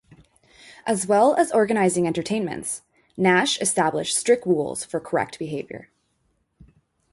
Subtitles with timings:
[0.87, 2.81] As well as organizing entertainments,
[3.17, 5.89] Nash established strict rules for correct behaviour.